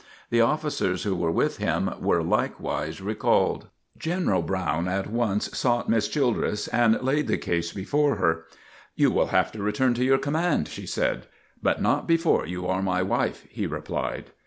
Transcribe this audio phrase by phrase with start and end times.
[0.31, 3.67] The officers who were with him were likewise recalled.
[3.95, 8.45] General Brown at once sought Miss Childress and laid the case before her.
[8.95, 11.27] "You will have to return to your command," she said.
[11.61, 14.31] "But not before you are my wife," he replied.